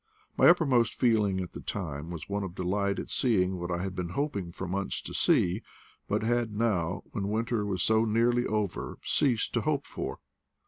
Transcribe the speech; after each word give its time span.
My 0.35 0.47
uppermost 0.47 0.95
feeling 0.95 1.39
at 1.41 1.51
the 1.51 1.59
time 1.61 2.09
was 2.09 2.27
one 2.27 2.41
of 2.43 2.55
delight 2.55 2.97
at 2.97 3.11
seeing 3.11 3.59
what 3.59 3.69
I 3.69 3.83
had 3.83 3.93
been 3.95 4.09
hoping 4.09 4.51
for 4.51 4.67
months 4.67 4.99
to 5.03 5.13
see, 5.13 5.61
but 6.07 6.23
had 6.23 6.51
now, 6.51 7.03
when 7.11 7.29
winter 7.29 7.63
was 7.67 7.83
so 7.83 8.03
nearly 8.03 8.47
over, 8.47 8.97
ceased 9.03 9.53
to 9.53 9.61
hope 9.61 9.85
for. 9.85 10.17